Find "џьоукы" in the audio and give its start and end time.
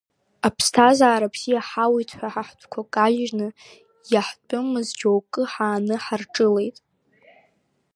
4.99-5.43